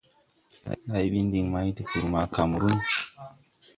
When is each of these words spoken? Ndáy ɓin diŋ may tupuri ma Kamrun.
Ndáy 0.85 1.07
ɓin 1.11 1.27
diŋ 1.31 1.45
may 1.53 1.69
tupuri 1.75 2.07
ma 2.13 2.21
Kamrun. 2.33 2.77